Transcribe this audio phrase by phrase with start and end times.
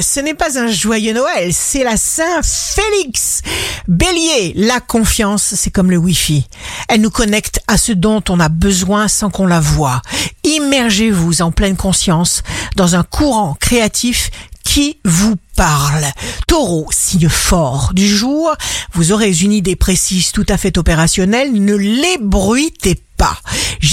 [0.00, 3.42] ce n'est pas un joyeux Noël, c'est la Saint-Félix.
[3.88, 6.46] Bélier, la confiance, c'est comme le Wi-Fi.
[6.88, 10.02] Elle nous connecte à ce dont on a besoin sans qu'on la voie.
[10.44, 12.42] Immergez-vous en pleine conscience
[12.76, 14.30] dans un courant créatif
[14.64, 16.04] qui vous parle.
[16.46, 18.52] Taureau, signe fort du jour,
[18.92, 23.00] vous aurez une idée précise tout à fait opérationnelle, ne l'ébruitez.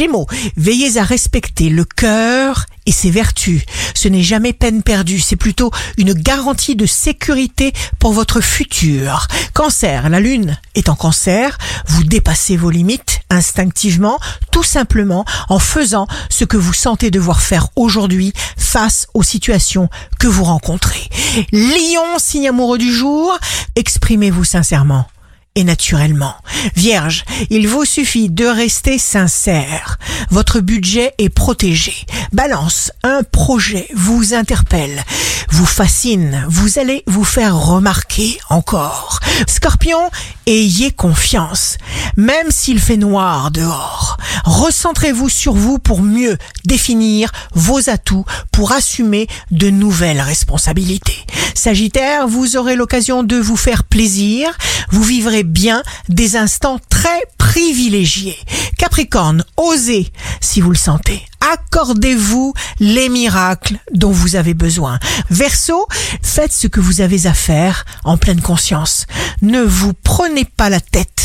[0.00, 0.26] Gémeaux,
[0.56, 3.60] veillez à respecter le cœur et ses vertus.
[3.92, 9.28] Ce n'est jamais peine perdue, c'est plutôt une garantie de sécurité pour votre futur.
[9.52, 14.18] Cancer, la lune est en cancer, vous dépassez vos limites instinctivement,
[14.50, 20.28] tout simplement en faisant ce que vous sentez devoir faire aujourd'hui face aux situations que
[20.28, 21.10] vous rencontrez.
[21.52, 23.38] Lion, signe amoureux du jour,
[23.76, 25.06] exprimez-vous sincèrement
[25.54, 26.34] et naturellement.
[26.76, 29.98] Vierge, il vous suffit de rester sincère.
[30.30, 31.94] Votre budget est protégé.
[32.32, 35.02] Balance, un projet vous interpelle,
[35.50, 39.18] vous fascine, vous allez vous faire remarquer encore.
[39.48, 40.10] Scorpion,
[40.46, 41.78] ayez confiance,
[42.16, 44.16] même s'il fait noir dehors.
[44.44, 51.26] Recentrez-vous sur vous pour mieux définir vos atouts pour assumer de nouvelles responsabilités.
[51.54, 54.56] Sagittaire, vous aurez l'occasion de vous faire plaisir,
[54.90, 58.38] vous vivrez bien des instants très privilégiés.
[58.78, 61.22] Capricorne, osez si vous le sentez.
[61.52, 64.98] Accordez-vous les miracles dont vous avez besoin.
[65.30, 65.86] Verseau,
[66.22, 69.06] faites ce que vous avez à faire en pleine conscience.
[69.42, 71.19] Ne vous prenez pas la tête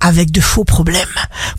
[0.00, 1.06] avec de faux problèmes.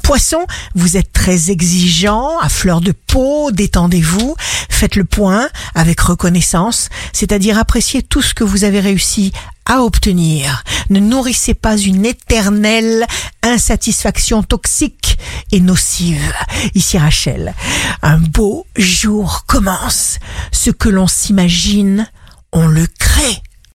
[0.03, 0.45] Poisson,
[0.75, 4.35] vous êtes très exigeant, à fleur de peau, détendez-vous,
[4.69, 9.31] faites le point avec reconnaissance, c'est-à-dire appréciez tout ce que vous avez réussi
[9.65, 10.63] à obtenir.
[10.89, 13.05] Ne nourrissez pas une éternelle
[13.43, 15.17] insatisfaction toxique
[15.51, 16.33] et nocive.
[16.73, 17.53] Ici Rachel,
[18.01, 20.17] un beau jour commence.
[20.51, 22.09] Ce que l'on s'imagine,
[22.51, 22.87] on le